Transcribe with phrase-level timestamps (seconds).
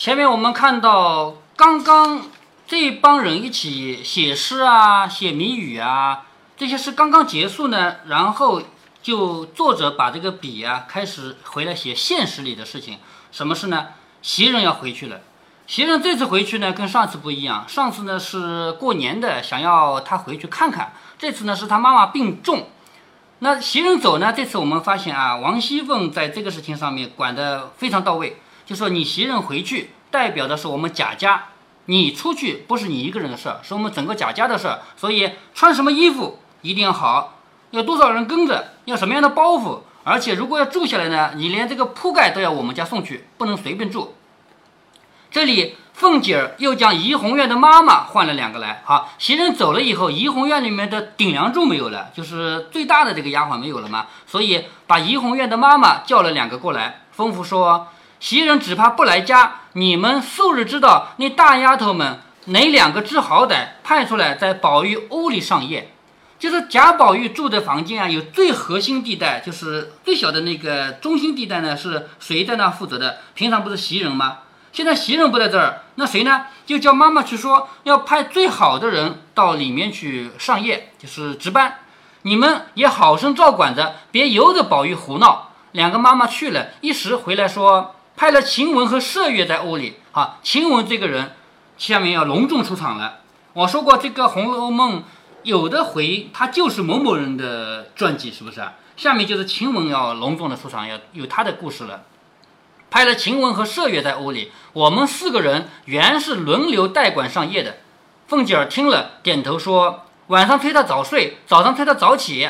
[0.00, 2.22] 前面我们看到，刚刚
[2.66, 6.22] 这帮人一起写诗啊、写谜语啊，
[6.56, 8.62] 这些诗刚刚结束呢，然后
[9.02, 12.96] 就作者把这个笔啊开始回来写现实里的事情。
[13.30, 13.88] 什么事呢？
[14.22, 15.20] 袭人要回去了。
[15.66, 17.66] 袭人这次回去呢，跟上次不一样。
[17.68, 20.94] 上次呢是过年的，想要他回去看看。
[21.18, 22.70] 这次呢是他妈妈病重。
[23.40, 28.40] 那袭人走呢，这次我们发现啊，王熙凤在这个事情上面管得非常到位。
[28.70, 31.46] 就说你袭人回去，代表的是我们贾家，
[31.86, 34.78] 你出去不是你一个人的事儿，是我们整个贾家的事儿。
[34.96, 37.40] 所以穿什么衣服一定要好，
[37.72, 44.14] 要多少人跟着，要什么样的包袱，而且如果要住下来呢，你连这个铺盖都要我们家送去，不能随便住。
[45.32, 48.82] 这里凤姐儿又将怡红院的妈妈换了两个来。
[48.84, 57.88] 好，袭人走了以后，怡红院里面的顶梁柱没有了，就是最大的这个丫鬟没有了嘛，所以把怡红院的妈妈叫了两个过来，吩咐说。
[58.20, 65.92] 袭人只怕不来家，你们素日知道那大丫头们哪两个知好歹，派出来在宝玉屋里上夜。
[66.38, 73.18] 就是贾宝玉住的房间啊，有最核心地带，就是最小的那个中心地带呢，是谁在那负责的？
[73.34, 74.38] 平常不是袭人吗？
[74.72, 76.46] 现在袭人不在这儿，那谁呢？
[76.66, 81.78] 就叫妈妈去说，要派最好的人到里面去上夜，就是值班。
[82.22, 85.52] 你们也好生照管着，别由着宝玉胡闹。
[85.72, 87.94] 两个妈妈去了一时回来说。
[88.20, 89.96] 派了晴雯和麝月在屋里。
[90.12, 91.34] 好，晴雯这个人，
[91.78, 93.20] 下面要隆重出场了。
[93.54, 94.98] 我说过，这个《红楼梦》
[95.42, 98.74] 有的回他就是某某人的传记，是不是啊？
[98.94, 102.02] 下面就是晴雯要隆重的出场，要有他的故事了。
[102.90, 107.78] 派了晴雯和麝月在屋里，我们四个人原是轮流代管上夜的。
[108.28, 112.46] 凤姐儿听了，点头说：“晚上催他早睡，早上催他早起，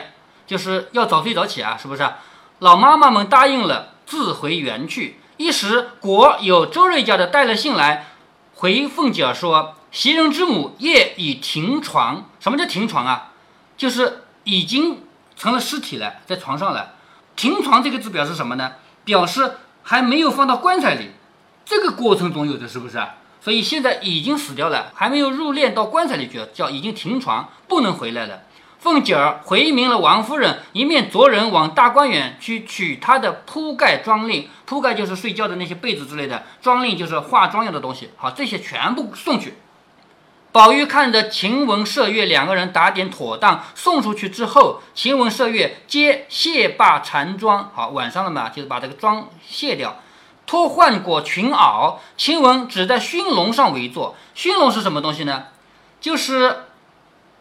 [0.48, 2.04] 就是要早睡早起啊，是不是？”
[2.58, 5.19] 老妈妈们答应了，自回园去。
[5.40, 8.08] 一时果有周瑞家的带了信来，
[8.56, 12.28] 回凤姐儿说：“袭人之母夜已停床。
[12.38, 13.32] 什么叫停床啊？
[13.74, 15.02] 就是已经
[15.36, 16.92] 成了尸体了，在床上了。
[17.36, 18.72] 停床这个字表示什么呢？
[19.02, 19.52] 表示
[19.82, 21.12] 还没有放到棺材里，
[21.64, 23.02] 这个过程总有的是不是？
[23.40, 28.42] 所以现在已经死掉了，还没有入殓到棺材里去，叫已经停床，不能回来了。”
[28.80, 38.08] 凤姐儿回明了王夫人，一面着人往大观园去取她的铺盖妆令，铺盖就是睡觉的那些被子之类的，妆令就是化妆用的东西。
[38.16, 39.58] 好，这些全部送去。
[40.50, 47.70] 宝玉看着晴雯、麝月两个人打点妥当，送出去之后，晴雯、麝月皆卸罢缠妆。
[47.74, 49.98] 好，晚上了嘛，就是把这个妆卸掉，
[50.46, 51.96] 脱换裹裙袄。
[52.16, 54.16] 晴雯只在熏笼上围坐。
[54.34, 55.48] 熏笼是什么东西呢？
[56.00, 56.64] 就是。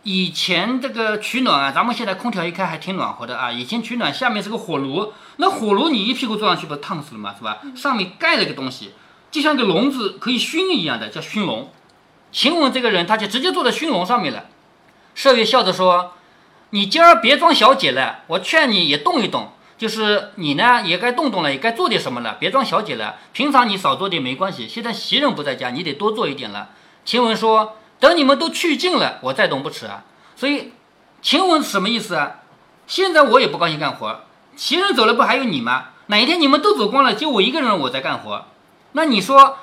[0.03, 3.51] 以前这个取暖啊，咱们现在空调一开还挺暖和的啊。
[3.51, 7.35] 以前取暖下面是个火炉，那火炉你一屁股坐上去不烫死了吗？
[7.37, 7.57] 是吧？
[7.75, 8.93] 上面盖了个东西，
[9.29, 11.69] 就像个笼子可以熏一样的，叫熏笼。
[12.31, 14.45] 晴雯这个人，他就直接坐在熏笼上面了。
[15.17, 16.13] 麝月笑着说
[16.71, 23.17] ：“你今儿别装小姐了，我劝你也动一动，就是你呢也该动动了，也该做点什么了，别装小姐了。
[23.33, 26.69] 平常你少做点没关系，现在袭人不在家，你得多做一点了。”
[27.03, 27.75] 晴雯说。
[27.99, 30.03] 等你们都去尽了，我再动不迟啊。
[30.35, 30.73] 所以，
[31.21, 32.37] 晴雯什么意思啊？
[32.87, 34.21] 现在我也不高兴干活，
[34.55, 35.89] 袭人走了不还有你吗？
[36.07, 38.45] 哪一天你们都走光了，就我一个人我在干活，
[38.93, 39.57] 那你说，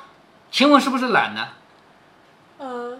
[0.52, 1.48] 晴雯是不是懒呢？
[2.58, 2.98] 呃，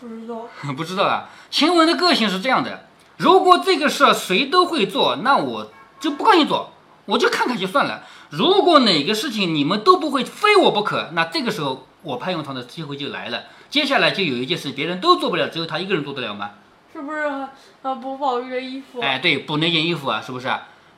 [0.00, 1.28] 不知道， 不知道啊。
[1.50, 2.86] 晴雯的个性是这样的：
[3.18, 5.70] 如果这个事儿谁都会做，那我
[6.00, 6.72] 就不高兴做，
[7.04, 8.04] 我就看看就算了。
[8.30, 13.42] 如果哪个事情你们都不会，非我不可，那这个时候我派用场的机会就来了。
[13.74, 16.52] 接下来就有一件事，别人都做不了，只有他一个人做得了吗？
[16.92, 17.50] 是不是啊？
[17.96, 19.00] 补宝玉的衣服？
[19.00, 20.48] 哎，对，补那件衣服啊，是不是？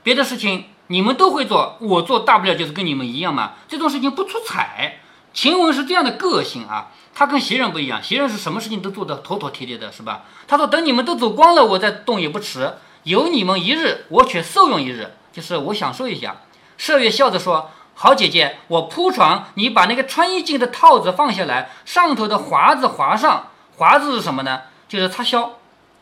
[0.03, 3.55] 别的事情你们都会做，我做大不了就是跟你们一样嘛。
[3.67, 5.01] 这种事情不出彩。
[5.33, 10.25] 晴雯是这样的个性啊，她跟袭人不一样，袭人是什么事情都做得妥妥帖帖的，是吧？
[10.47, 12.75] 她说等你们都走光了，我再动也不迟。
[13.05, 16.43] 有你们一日，我却受用一日，就是我享受一下。
[16.79, 17.71] 麝月笑着说。
[17.99, 23.47] 好姐姐，我铺床，你把那个穿衣镜的套子放下来，上头的华子划上。
[23.79, 24.65] 华子是什么呢？
[24.87, 25.53] 就是插销，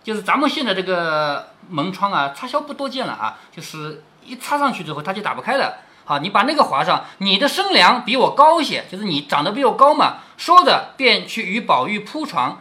[0.03, 5.75] 就是咱们现在这个门窗啊，插销不多见了啊，就是一插上去之后它就打不开了。
[6.05, 7.05] 好，你把那个划上。
[7.19, 10.17] 你的身量比我高些，就是你长得比我高嘛。
[10.37, 12.61] 说着便去与宝玉铺床。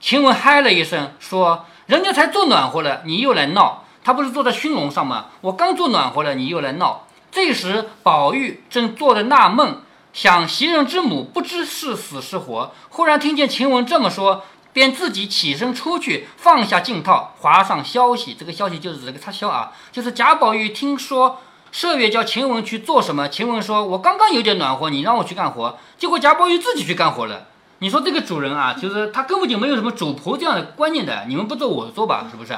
[0.00, 3.84] 晴雯嗨了一声，说：“人家才做暖和了，你又来闹。
[4.04, 5.28] 他不是坐在熏笼上吗？
[5.40, 7.05] 我刚做暖和了，你又来闹。”
[7.36, 9.82] 这时，宝玉正做着纳闷，
[10.14, 12.72] 想袭人之母不知是死是活。
[12.88, 18.32] 忽然听见晴雯这么说，便自己起身出去，放下镜套，划上消息。
[18.32, 21.38] 这个消息就是这个插销啊，就是贾宝玉听说
[21.70, 23.28] 麝月叫晴雯去做什么？
[23.28, 27.48] 晴雯说：“我刚刚有点暖和，你让我去干活。”结果贾宝玉自己去干活了。
[27.80, 31.26] 你说这个主人啊，就是他根本就没有什么主仆这样的观念的。
[31.28, 32.56] 你们不做我做吧，是不是？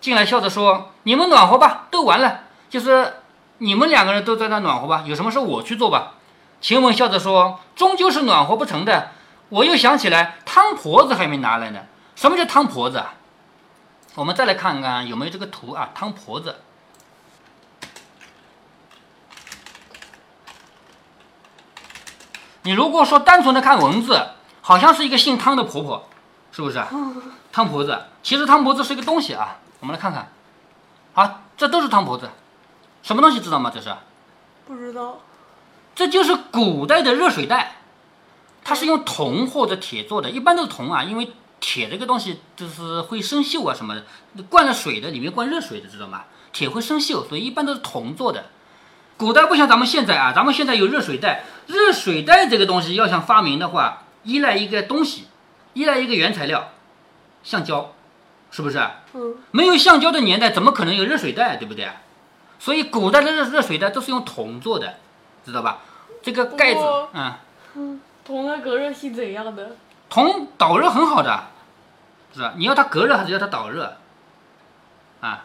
[0.00, 2.44] 进来笑着说：“你们暖和吧，都完了。
[2.70, 3.12] 就是
[3.58, 6.14] 你们两个人都在那暖和吧，有什么事我去做吧。”
[6.60, 9.10] 晴雯笑着说：“终究是暖和不成的。
[9.50, 11.80] 我又想起来，汤婆子还没拿来呢。
[12.16, 13.14] 什么叫汤婆子啊？
[14.14, 15.90] 我们再来看看有没有这个图啊？
[15.94, 16.56] 汤婆子。”
[22.62, 24.28] 你如果说单纯的看文字，
[24.62, 26.08] 好像是一个姓汤的婆婆，
[26.50, 26.82] 是不是？
[27.52, 29.58] 汤婆子，其实汤婆子是一个东西啊。
[29.80, 30.32] 我们来看看，
[31.12, 32.30] 好，这都是汤婆子，
[33.04, 33.70] 什么东西知道吗？
[33.72, 33.94] 这是？
[34.66, 35.20] 不知道。
[35.94, 37.76] 这就是古代的热水袋，
[38.64, 41.30] 它是用铜或者铁做的，一般都是铜啊，因为
[41.60, 46.24] 铁这个东西就是会生锈啊什么的，灌了水的里面灌热水的，知道吗？
[46.52, 48.46] 铁会生锈，所以一般都是铜做的。
[49.18, 55.26] 古代不像咱们现在啊，咱们现在有热水袋，热水袋这个东西要想发明的话，依赖一个东西，
[55.74, 56.72] 依赖一个原材料，
[57.42, 57.92] 橡胶，
[58.50, 58.78] 是不是？
[59.12, 59.36] 嗯。
[59.50, 61.88] 没有橡胶的年代，怎么可能有热水袋，对不对？
[62.64, 64.94] 所以古代的热热水袋都是用铜做的，
[65.44, 65.80] 知道吧？
[66.22, 66.80] 这个盖子，
[67.12, 67.34] 嗯。
[67.74, 68.00] 嗯。
[68.24, 69.76] 铜的隔热性怎样的？
[70.08, 71.48] 铜导热很好的，
[72.32, 72.54] 是吧？
[72.56, 73.98] 你要它隔热还是要它导热？
[75.20, 75.44] 啊？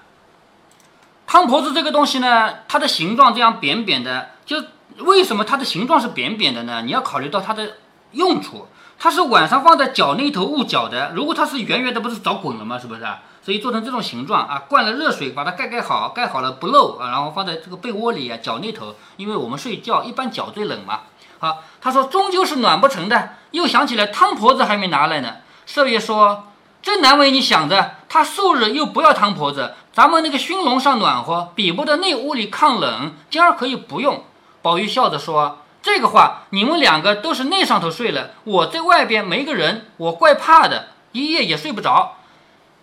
[1.27, 4.63] 汤婆子这个东西呢，它的形状这样扁扁的，就
[4.99, 6.83] 为什么它的形状是扁扁的呢？
[6.83, 7.73] 你要考虑到它的
[8.11, 8.67] 用处，
[8.97, 11.11] 它是晚上放在脚那头捂脚的。
[11.13, 12.79] 如果它是圆圆的，不是早滚了吗？
[12.79, 13.05] 是不是？
[13.49, 20.99] 所以做成这种形状啊，灌了热水把它盖盖好，盖好了不漏啊，然后放在这个被窝里啊，脚那头，因为我们睡觉一般脚最冷嘛。
[21.39, 25.37] 好，他说终究是暖不成的，又想起来汤婆子还没拿来呢。
[25.65, 26.43] 少爷说。
[26.83, 33.13] 真难为你想着，他素日又不要汤婆子，咱们那个熏笼上暖和，比不得那屋里抗冷。
[33.31, 34.23] 今儿可以不用。
[34.61, 42.17] 宝玉笑着说：“这个话，你们两个都是那上头睡了，我在外边没个人，我怪怕的，一夜也睡不着。”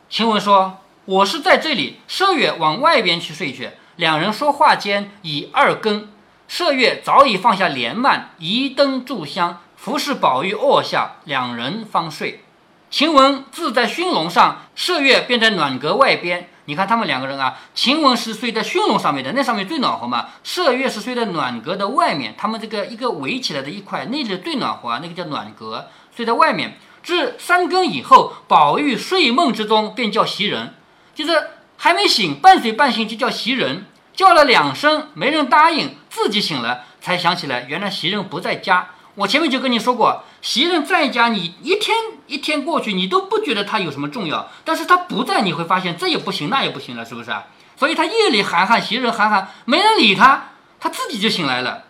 [0.08, 3.70] 晴雯说：“我是在这里。”麝月往外边去睡去。
[3.97, 6.08] 两人说话间已二更，
[6.49, 12.44] 麝月早已放下帘幔，移灯炷香，服侍宝玉卧下，两人方睡。
[12.88, 16.50] 晴雯自在熏笼上，麝月便在暖阁外边。
[16.67, 20.29] 你看他们两个人啊，晴雯是睡在熏笼上面的，那上面最暖和嘛。
[20.44, 26.79] 麝月是睡在暖阁的外面，他们这个一个围起来的一块，那里最暖和啊，那个叫暖阁，睡在外面。
[27.06, 30.75] 至三更以后，宝玉睡梦之中便叫袭人，
[31.14, 38.88] 就是还没醒，半睡半醒就叫袭人，叫了两声没人答应，自己醒了才想起来，原来袭人不在家。
[39.14, 44.50] 我前面就跟你说过，袭人在家，你一天一天过去，你都不觉得他有什么重要。
[44.64, 47.31] 但是他不在，你会发现这也不行，那也不行了，是不是？
[47.76, 50.49] 所以他夜里喊喊袭人，喊喊没人理他，
[50.81, 51.85] 他自己就醒来了。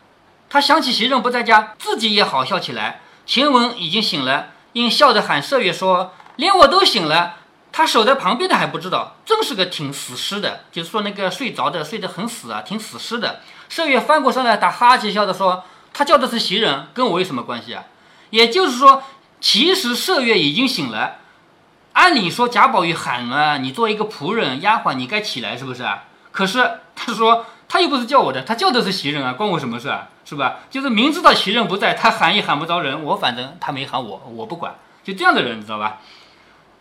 [0.50, 3.00] 他想起袭人不在家，自己也好笑起来。
[3.24, 7.36] 晴雯已经醒了，因笑着喊麝月说：“连我都醒了，
[7.72, 10.64] 他守在旁边的还不知道，真是个挺死尸的。
[10.70, 13.40] 就是说那个睡着的，睡得很死啊，挺死尸的。”
[13.72, 15.64] 麝月翻过身来打哈欠，笑着说。
[15.94, 17.84] 他叫的是袭人，跟我有什么关系啊？
[18.28, 19.02] 也就是说，
[19.40, 21.14] 其实麝月已经醒了。
[21.94, 26.04] 按理说贾宝玉喊了你做一个仆人丫鬟，你该起来是不是啊？
[26.32, 30.08] 可是他说他又不是叫我的，他叫的是袭人啊，关我什么事啊？
[30.26, 30.56] 是吧？
[30.68, 36.00] 就是明知道袭人不在，他喊也喊不着人，我反正他没喊我，我不管，就这样的人，你知道吧？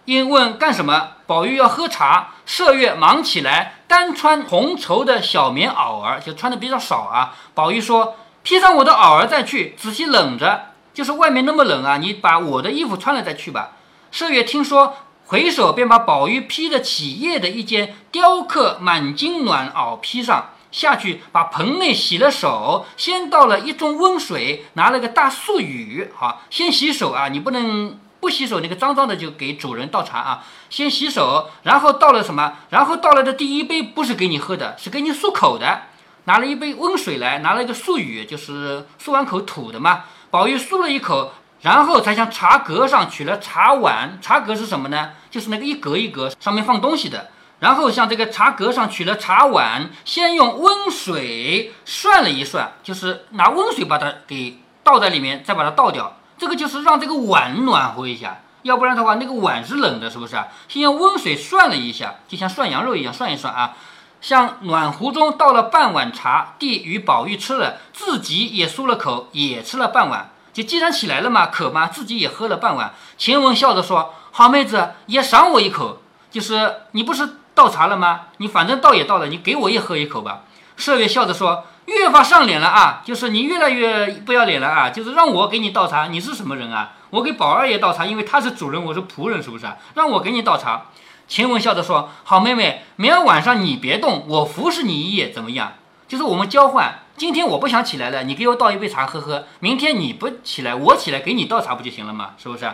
[0.03, 7.35] 因问干什么，宝玉要喝茶，麝月忙起来，单穿红绸的小棉袄儿，就穿的比较少啊。
[7.53, 8.17] 宝玉说。
[8.47, 11.97] 披上我的袄儿再去，仔细冷着，就是外面那么冷啊！
[11.97, 13.71] 你把我的衣服穿了再去吧。
[14.13, 27.29] 麝月听说，回首便把宝玉披的起夜的一件雕刻满金暖袄披上，下去把盆内洗了手，先倒了一盅温水，拿了个大素盂，好，先洗手啊！
[27.29, 30.43] 你不能不洗手，那个脏脏的就给主人倒茶啊！
[30.69, 32.55] 先洗手，然后倒了什么？
[32.71, 35.83] 然后倒了的第一杯不是给你喝的，是给你漱口的。
[36.25, 40.03] 拿了一杯温水来，拿了一个漱盂，就是漱完口吐的嘛。
[40.29, 44.19] 宝玉漱了一口，然后才向茶格上取了茶碗。
[44.21, 45.11] 茶格是什么呢？
[45.31, 47.29] 就是那个一格一格上面放东西的。
[47.65, 56.15] 然后向这个茶格上取了茶碗，先用温水涮了一涮，就是拿温水把它给倒在里面，再把它倒掉。
[56.37, 60.35] 这个就是让这个碗暖和一下，要不然的话那个碗是冷的，是不是？
[60.67, 63.73] 先用温水涮了一下，就像涮羊肉一样涮一涮啊。
[64.21, 70.29] 向暖壶中倒了半碗茶，递与宝玉吃了，自己也漱了口，也吃了半碗。
[70.53, 72.93] 就既然起来了嘛，渴嘛，自己也喝了半碗。
[73.17, 76.03] 晴雯笑着说：“好妹子，也赏我一口。
[76.29, 78.27] 就是你不是倒茶了吗？
[78.37, 80.41] 你反正倒也倒了，你给我也喝一口吧。”
[80.77, 86.91] 麝月笑着说：“越发上脸了啊，就是你越来越不要脸了啊，就是让我给你倒茶，你是什么人啊？
[87.11, 89.65] 我给宝二爷倒茶，因为他是主人，我是仆人，是不是？
[89.93, 90.87] 让我给你倒茶。”
[91.27, 95.73] 晴雯笑着说：“好妹妹，明儿晚上你别动，我服侍你一夜，怎么样？
[96.07, 96.99] 就是我们交换。
[97.17, 99.45] 今天我不想起来了，你给我倒一杯茶喝喝。
[99.59, 102.31] 明天你不起来，我起来给你倒茶不就行了吗？
[102.37, 102.69] 是不是？”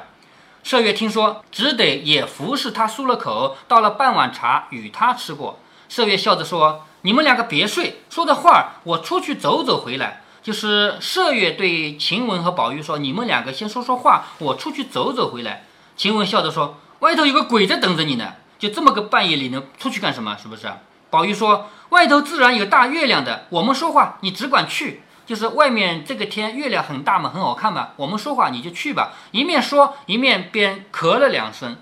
[0.64, 5.60] 麝月听说，只得也服侍他漱了口，倒了半碗茶与他吃过。
[5.90, 15.66] 麝月笑着说：“你们两个别睡，说的话我出去走走回来。”就是麝月对晴雯和宝玉说：“你们两个先说说话，我出去走走回来。”
[15.98, 20.38] 晴雯笑着说：“外头有个鬼在等着你呢。”就这么个半夜里能出去干什么？
[20.42, 20.72] 是不是？
[21.10, 25.02] 宝玉说：“外头自然有大月亮的，我们说话你只管去。
[25.32, 27.92] 就是外面这个天月亮很大嘛，很好看嘛。
[27.96, 31.78] 我们说话你就去吧。”一面说一面便咳了两声。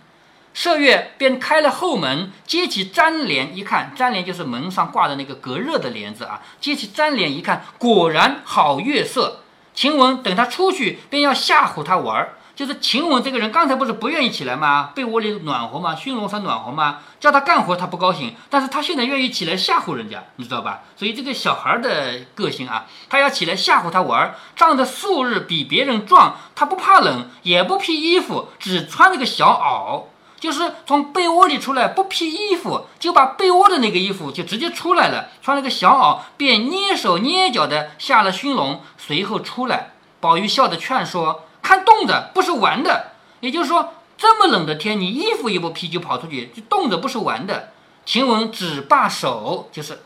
[0.54, 6.44] 麝月便开了后门，揭起粘帘一看，粘帘就是门上挂的那个隔热的帘子啊。
[6.62, 9.40] 揭起粘帘一看，果然好月色。
[9.74, 12.36] 晴雯等他出去，便要吓唬他玩儿。
[12.60, 14.92] 就是晴雯这个人，刚才不是不愿意起来吗？
[14.94, 15.96] 被窝里暖和吗？
[15.96, 16.98] 熏笼上暖和吗？
[17.18, 20.82] 叫他干活他不高兴，但是他现在愿意起来吓唬人家，你知道吧？
[20.98, 30.08] 所以这个小孩的个性啊，他要起来吓唬他玩儿，长得素日比别人壮，他不怕冷，也不披衣服，只穿了个小袄，
[30.42, 39.92] 就是从被窝里出来不披衣服，就把被窝的那个衣服就直接出来了，穿了个小袄，便蹑手蹑脚的下了熏笼，随后出来。
[40.20, 41.46] 宝玉笑着劝说。
[41.70, 43.12] 看冻的不是玩的，
[43.42, 47.74] 也就是说，这么冷的天，你衣服也不披就跑出去，就冻的不是玩的。
[48.08, 50.02] 晴雯只罢手，就是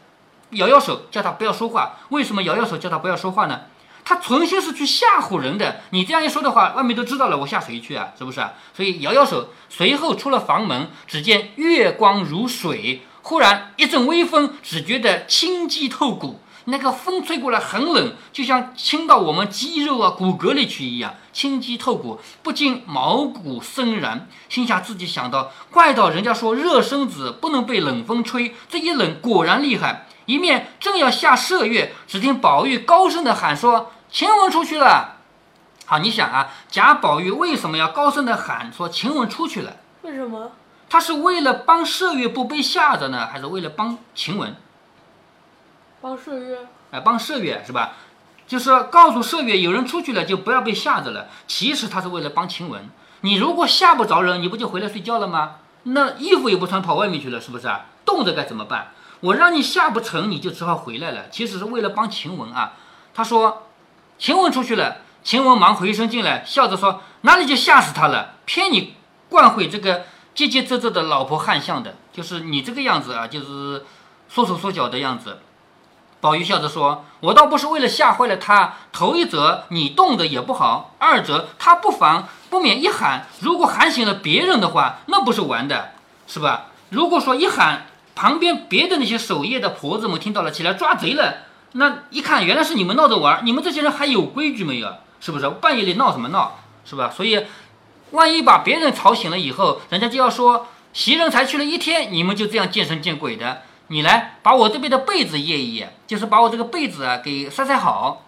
[0.50, 2.00] 摇摇手，叫他不要说话。
[2.10, 3.62] 为什么摇摇手叫他不要说话呢？
[4.03, 5.79] 他存心是去吓唬人的。
[5.91, 8.10] 你这样一说的话，外面都知道了，我吓谁去啊？
[8.17, 8.51] 是不是啊？
[8.75, 16.41] 所以摇摇手，随后出了房门，只见月光如水，忽然一阵微风，只觉得清肌透骨。
[16.65, 24.30] 那个风吹过来很冷，就像侵到我们肌肉啊、骨骼里去一样，清肌透骨，不禁毛骨悚然。
[24.48, 30.06] 心下自己想到，怪到人家说热身子不能被冷风吹，这一冷果然厉害。
[30.25, 35.18] 一面正要下麝月，只听宝玉高声的喊说：“晴雯出去了。”
[35.86, 39.75] 好，你想啊，贾宝玉为什么要高声的喊说晴雯出去了？
[40.04, 40.52] 为什么？
[40.90, 44.56] 他是为了帮麝月不被吓着呢，还是为了帮晴雯？
[46.00, 47.94] 帮麝月，哎，帮麝月是吧？
[48.53, 51.27] 就是告诉麝月，有人出去了就不要被吓着了。
[51.48, 52.88] 其实他是为了帮晴雯。
[53.22, 55.55] 你如果吓不着人，你不就回来睡觉了吗？
[55.81, 57.88] 那衣服也不穿，跑外面去了，是不是啊？
[58.05, 58.91] 冻着该怎么办？
[59.22, 61.29] 我让你吓不成，你就只好回来了。
[61.31, 62.74] 其实是为了帮晴雯啊。
[63.15, 63.63] 他说，
[64.19, 68.36] 晴雯出去了，晴雯忙回身进来，笑着说：“哪里就吓死他了？
[68.45, 68.93] 骗你
[69.29, 70.03] 惯会这个
[70.36, 73.83] 结结仄仄的老婆汉相的，就是你这个样子啊，就是
[74.29, 75.39] 缩手缩脚的样子。”
[76.24, 78.75] 宝玉笑着说：“我倒不是为了吓坏了他。
[78.94, 83.27] 头一则你动的也不好，二则他不防，不免一喊。
[83.42, 85.92] 如果喊醒了别人的话，那不是玩的，
[86.25, 86.68] 是吧？
[86.92, 91.39] 如果说一喊，旁边别的那些守夜的婆子们听到了，起来抓贼了，
[91.74, 94.94] 那一看原来是你们闹着玩，你们这些人还有规矩没有？
[95.20, 95.50] 是不是？
[95.50, 96.58] 半夜里闹什么闹？
[96.86, 97.12] 是吧？
[97.13, 97.46] 所以，
[98.12, 108.24] 万一把别人吵醒了以后，人家就要说袭人才去了一天，你们就这样见神见鬼的。”你来把我这边的被子掖一掖，就是把我这个被子啊给塞塞好。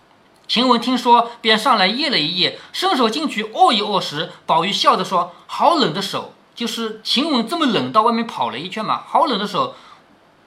[0.47, 9.73] 晴雯听说，便上来掖了一掖，伸手进去握一握时，宝玉笑着说：“好冷的手，就是晴雯这么冷，到外面跑了一圈嘛，好冷的手。”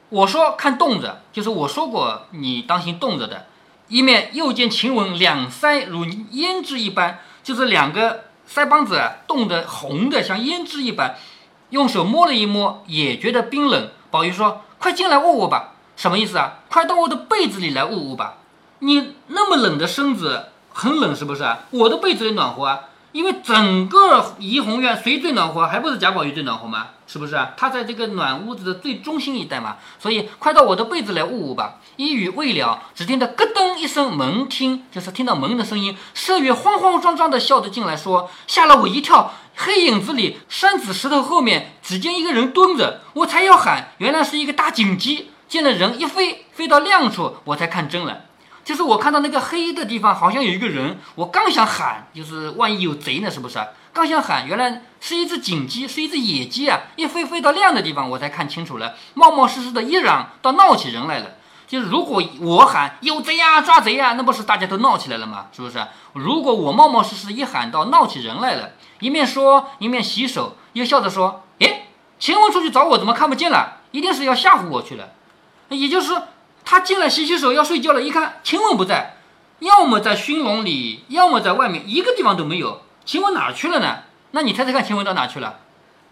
[0.07, 3.47] 我说看冻着，就是我说过你当心冻着的。
[3.89, 11.17] 一面又见晴雯两腮如胭脂一般，就是两个腮帮子冻得红的像胭脂一般，
[11.71, 13.89] 用手摸了一摸，也觉得冰冷。
[14.09, 14.61] 宝玉说。
[14.79, 16.59] 快进来捂捂吧，什么意思啊？
[16.69, 18.35] 快到我的被子里来捂捂吧。
[18.79, 21.59] 你那么冷的身子，很冷是不是啊？
[21.71, 22.79] 我的被子里暖和啊，
[23.11, 25.65] 因为整个怡红院谁最暖和？
[25.67, 26.87] 还不是贾宝玉最暖和吗？
[27.07, 27.53] 是不是啊？
[27.57, 31.77] 他在这个暖屋子的最中心一带嘛，所以快到我的被子来捂捂吧。
[31.95, 35.97] 一语未了，只听得咯噔一声门厅，就是听到门的声音。
[36.15, 43.01] 麝月慌慌张张的笑着进来，说：“吓了我一跳。”黑影子里，山子石头后面，只见一个人蹲着。
[43.13, 45.31] 我才要喊，原来是一个大锦鸡。
[45.49, 48.21] 见了人一飞，飞到亮处，我才看真了。
[48.69, 50.99] 就是我看到那个黑的地方，好像有一个人。
[51.15, 53.57] 我刚想喊，就是万一有贼呢，是不是？
[53.91, 56.81] 刚想喊，原来是一只锦鸡，是一只野鸡啊！
[56.95, 58.93] 一飞飞到亮的地方，我才看清楚了。
[59.15, 61.31] 冒冒失失的一嚷，倒闹起人来了。
[61.67, 65.47] 就是如果我喊有贼呀，抓贼呀，那不是大家都闹起来了吗？
[65.51, 65.83] 是不是？
[66.13, 68.69] 如果我冒冒失失一喊，到闹起人来了。
[68.99, 71.87] 一面说一面洗手，又笑着说：“哎，
[72.19, 73.77] 晴雯出去找我，怎么看不见了？
[73.89, 75.09] 一定是要吓唬我去了。
[75.69, 76.13] 也就是
[76.71, 79.15] 他进来洗洗手要睡觉了，一看晴雯不在，
[79.57, 82.83] 要么在熏笼里，要么在外面，一个地方都没有。
[83.05, 84.03] 晴雯哪去了呢？
[84.29, 85.61] 那你猜猜看，晴雯到哪去了？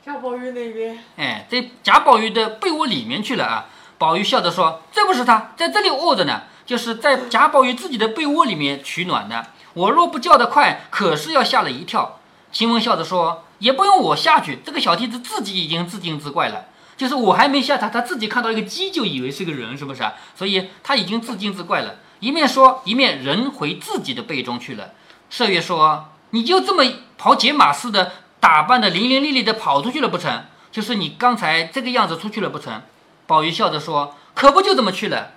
[0.04, 3.66] 贾宝玉那边，哎，在贾宝玉的被窝里面去了啊！
[4.00, 9.44] 宝玉笑着说：“这不是他，在这里卧着呢，就是在贾宝玉自己的被窝里面取暖呢。
[9.76, 12.20] 我若不叫得快，可是要吓了一跳。”
[12.52, 16.66] 晴雯笑着说：“也不用我下去，这个小蹄子自己已经自惊自怪了。
[16.98, 20.16] 就是我还没吓他，他自己看到一个鸡就以为是个人，是不是啊？
[20.36, 21.96] 所以他已经自惊自怪了。
[22.20, 24.94] 一面说，一面人回自己的被中去了。
[25.32, 26.84] 麝月说：“你就这么
[27.18, 28.12] 跑解马似的？”
[28.42, 30.46] 打扮的伶伶俐俐的跑出去了不成？
[30.72, 32.82] 就是你刚才这个样子出去了不成？
[33.26, 35.34] 宝玉笑着说：“可不就这么去了。”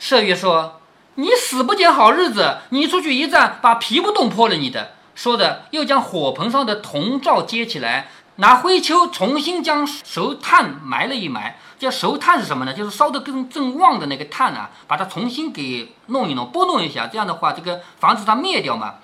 [0.00, 0.80] 麝月说
[1.16, 11.58] ：“你死不捡好日子，你出去一站，把皮不冻破了你的。”说的又将火盆上的铜罩接起来，拿灰锹重新将熟炭埋了一埋。
[11.78, 12.72] 叫熟炭是什么呢？
[12.72, 18.94] 就是烧得更正旺的那个炭啊，把它重新给弄一弄，拨弄一下，这样的话，这个防止它灭掉嘛。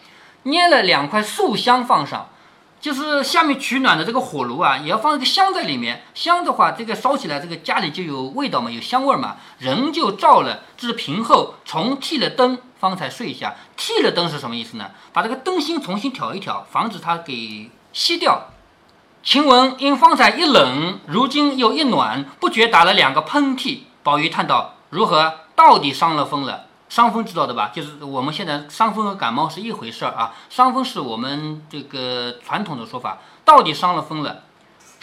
[0.44, 2.28] 捏了两块素香放上。
[2.80, 6.02] 就是下面取暖的这个火炉啊，也要放一个香在里面。
[6.14, 9.36] 香的话，这个烧起来，这个家里就有味道嘛，有香味嘛。
[9.58, 13.54] 人就照了，至平后，重替了灯，方才睡下。
[13.76, 14.92] 替了灯是什么意思呢？
[15.12, 18.46] 把这个灯芯重新挑一挑，防止它给熄掉。
[19.22, 23.80] 晴雯因方才一冷，如今又一暖，不觉打了两个喷嚏。
[24.02, 25.40] 宝玉叹道：“如何？
[25.54, 27.70] 到底伤了风了？”伤风知道的吧？
[27.72, 30.32] 就是我们现在伤风和感冒是一回事儿啊。
[30.48, 34.44] 伤风是我们这个传统的说法，到底伤了风了。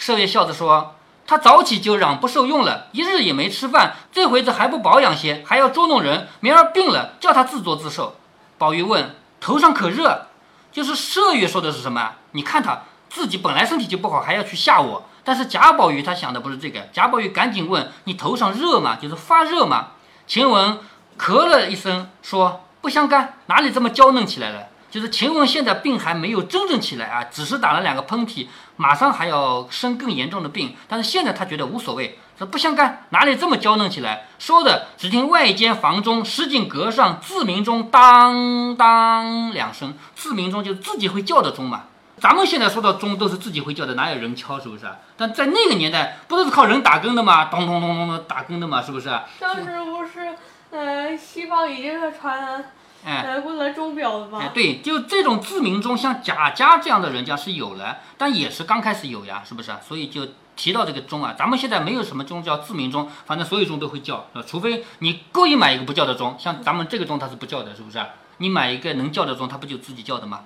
[0.00, 6.26] 麝月笑着说：“他早起就嚷不受用了，一日也没吃饭，这回子还不保养些，还要捉弄人。
[6.40, 8.16] 明儿病了，叫他自作自受。”
[8.58, 10.26] 宝玉问：“头上可热？”
[10.72, 12.14] 就是麝月说的是什么？
[12.32, 15.04] 你看他自己本来身体就不好，还要去吓我。
[15.24, 18.96] 但是贾宝玉他想的不是这个，贾宝玉赶紧问：“你头上热吗？
[19.00, 19.88] 就是发热吗？”
[20.26, 20.78] 晴雯。
[21.18, 24.68] 咳了一声，说：“不相干，哪里这么娇嫩起来了？
[24.88, 28.46] 就是晴雯现在病还没有真正起来啊，只是打了两个喷嚏，
[28.76, 30.76] 马上还要生更严重的病。
[30.86, 34.28] 但是现在她觉得无所谓，说不相干，哪里这么娇嫩起来？
[34.38, 41.86] 说的只听外间房中石井阁上自鸣钟当当两声，自鸣钟就是自己会叫的钟嘛。
[42.20, 44.58] 咱们现在说到钟都是自己会叫的，哪有人敲？
[44.60, 44.86] 是不是？
[45.16, 47.46] 但在那个年代，不都是靠人打更的吗？
[47.46, 48.82] 咚咚咚咚的打更的吗？
[48.82, 49.08] 是不是？
[49.38, 50.36] 当时不是。
[50.70, 52.62] 呃，西方已经是传，
[53.02, 54.38] 呃，过来钟表了吗？
[54.42, 59.72] 哎，对，就这种自鸣钟，像贾家这样的人家是有了，但也是刚开始有呀，是不是？
[59.80, 67.98] 所以就提到这个钟啊，咱们现在没有什么钟叫自鸣钟，反正所有钟都会叫，除非你故意买一个不叫的钟，像咱们这个钟它是不叫的，是不是？
[68.36, 70.42] 你买一个能叫的钟，它不就自己叫的吗？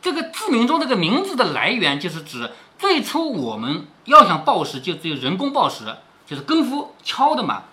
[0.00, 7.64] 这个自鸣钟这个名字的来源，就是指最初我们要想报时，就只有人工报时，就是功夫敲的嘛。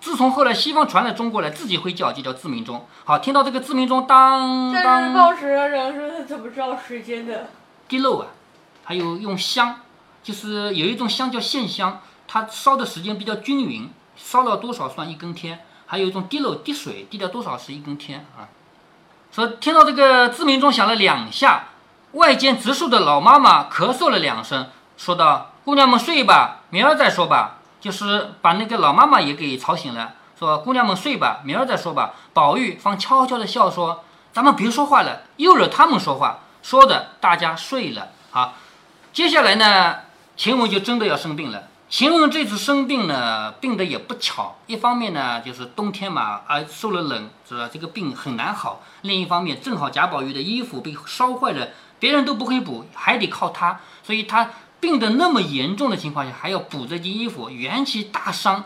[0.00, 2.86] 自从后来西方传到中国来，自己会叫，就叫自鸣钟。
[3.04, 5.12] 好，听到这个自鸣钟当当。
[5.12, 7.50] 报时的人是怎么知道时间的？
[7.88, 8.28] 滴漏啊，
[8.84, 9.80] 还有用香，
[10.22, 15.64] 就是有一种香叫线香，它烧的时间比较均匀，烧了多少算一根天。
[15.86, 18.46] 还有一种滴漏滴水，滴掉多少是一根天啊。
[19.30, 21.68] 说听到这个自鸣钟响了两下，
[22.12, 38.08] 外间植树的老妈妈咳嗽了两声，说道：“姑娘们睡吧，明儿再说吧。”就是把那个老妈妈也给吵醒了，说：“姑娘们睡吧，明儿再说吧。”宝玉方悄悄的笑说：“咱们别说话了，又惹他们说话。”说的大家睡了。
[38.32, 38.54] 好，
[39.12, 39.98] 接下来呢，
[40.36, 41.67] 晴雯就真的要生病了。
[41.90, 44.56] 晴雯这次生病呢，病的也不巧。
[44.66, 47.68] 一方面呢，就是冬天嘛，啊，受了冷，是吧？
[47.72, 48.82] 这个病很难好。
[49.02, 54.50] 另一方面，正好贾宝玉的衣服被烧坏了，别人都不会补，还得靠他，所以他。
[54.80, 58.64] 病得那么严重的情况下，还要补这件衣服，元气大伤。